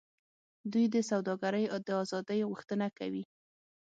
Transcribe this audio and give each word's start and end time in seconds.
دوی 0.71 0.85
د 0.93 0.95
سوداګرۍ 1.09 1.65
د 1.87 1.89
آزادۍ 2.03 2.39
غوښتنه 2.49 2.87
کوي 2.97 3.23